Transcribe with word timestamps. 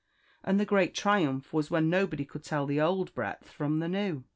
and 0.43 0.59
the 0.59 0.65
great 0.65 0.95
triumph 0.95 1.53
was 1.53 1.69
when 1.69 1.87
nobody 1.87 2.25
could 2.25 2.43
tell 2.43 2.65
the 2.65 2.81
old 2.81 3.13
breadth 3.13 3.49
from 3.49 3.77
the 3.77 3.87
new. 3.87 4.23